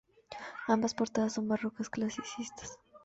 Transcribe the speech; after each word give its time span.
Ambas 0.67 0.95
portadas 0.95 1.33
son 1.33 1.47
barrocas 1.47 1.91
clasicistas. 1.91 2.79